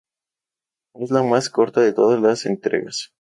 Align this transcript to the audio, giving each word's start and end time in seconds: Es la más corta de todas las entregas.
Es 0.95 1.11
la 1.11 1.21
más 1.21 1.51
corta 1.51 1.81
de 1.81 1.93
todas 1.93 2.19
las 2.19 2.47
entregas. 2.47 3.09